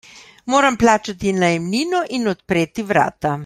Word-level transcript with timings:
Moram 0.53 0.77
plačati 0.83 1.33
najemnino 1.43 2.03
in 2.19 2.33
odpreti 2.35 2.89
vrata. 2.95 3.37